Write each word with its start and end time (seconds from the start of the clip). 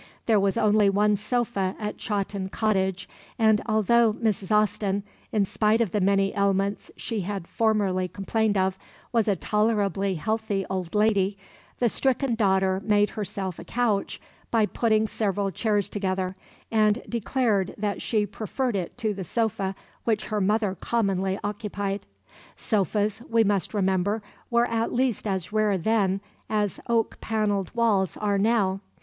There 0.25 0.39
was 0.39 0.57
only 0.57 0.89
one 0.89 1.15
sofa 1.15 1.75
at 1.77 1.97
Chawton 1.99 2.49
Cottage, 2.49 3.07
and 3.37 3.61
although 3.67 4.13
Mrs. 4.13 4.49
Austen, 4.51 5.03
in 5.31 5.45
spite 5.45 5.79
of 5.79 5.91
the 5.91 6.01
many 6.01 6.35
ailments 6.35 6.89
she 6.97 7.21
had 7.21 7.47
formerly 7.47 8.07
complained 8.07 8.57
of, 8.57 8.79
was 9.11 9.27
a 9.27 9.35
tolerably 9.35 10.15
healthy 10.15 10.65
old 10.71 10.95
lady, 10.95 11.37
the 11.77 11.87
stricken 11.87 12.33
daughter 12.33 12.81
made 12.83 13.11
herself 13.11 13.59
a 13.59 13.63
couch 13.63 14.19
by 14.49 14.65
putting 14.65 15.05
several 15.05 15.51
chairs 15.51 15.87
together, 15.87 16.35
and 16.71 17.03
declared 17.07 17.75
that 17.77 18.01
she 18.01 18.25
preferred 18.25 18.75
it 18.75 18.97
to 18.97 19.13
the 19.13 19.23
sofa 19.23 19.75
which 20.03 20.25
her 20.25 20.41
mother 20.41 20.73
commonly 20.81 21.37
occupied. 21.43 22.07
Sofas, 22.57 23.21
we 23.29 23.43
must 23.43 23.71
remember, 23.75 24.23
were 24.49 24.67
at 24.67 24.91
least 24.91 25.27
as 25.27 25.53
rare 25.53 25.77
then 25.77 26.21
as 26.49 26.79
oak 26.87 27.21
panelled 27.21 27.69
walls 27.75 28.17
are 28.17 28.39
now. 28.39 28.81